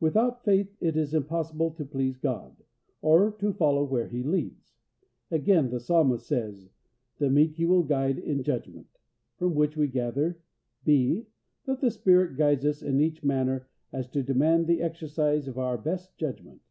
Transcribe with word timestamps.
Without 0.00 0.42
faith 0.46 0.74
it 0.80 0.96
is 0.96 1.12
impossible 1.12 1.70
to 1.72 1.84
please 1.84 2.16
God, 2.16 2.56
or 3.02 3.30
to 3.32 3.52
follow 3.52 3.84
where 3.84 4.08
He 4.08 4.22
leads. 4.22 4.72
Again, 5.30 5.68
the 5.68 5.78
Psalmist 5.78 6.26
says, 6.26 6.70
"The 7.18 7.28
meek 7.28 7.58
will 7.58 7.82
He 7.82 7.88
guide 7.90 8.18
in 8.18 8.42
judgment," 8.42 8.86
from 9.36 9.54
which 9.54 9.76
we 9.76 9.88
gather: 9.88 10.40
(b) 10.86 11.26
That 11.66 11.82
the 11.82 11.90
Spirit 11.90 12.38
guides 12.38 12.64
us 12.64 12.80
in 12.82 12.98
such 12.98 13.22
manner 13.22 13.68
as 13.92 14.08
to 14.08 14.22
demand 14.22 14.68
the 14.68 14.80
exercise 14.80 15.46
of 15.48 15.58
our 15.58 15.76
best 15.76 16.16
judgment. 16.16 16.62